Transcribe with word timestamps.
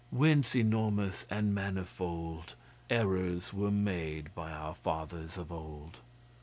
Whence 0.09 0.55
enormous 0.55 1.25
and 1.29 1.53
manifold 1.53 2.55
Errors 2.89 3.53
were 3.53 3.69
made 3.69 4.33
by 4.33 4.51
our 4.51 4.73
fathers 4.73 5.37
of 5.37 5.51
old. 5.51 5.99